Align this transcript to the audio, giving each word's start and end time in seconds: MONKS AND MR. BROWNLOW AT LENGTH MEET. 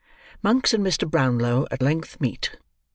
MONKS 0.41 0.73
AND 0.73 0.83
MR. 0.83 1.07
BROWNLOW 1.07 1.67
AT 1.69 1.79
LENGTH 1.83 2.19
MEET. 2.19 2.57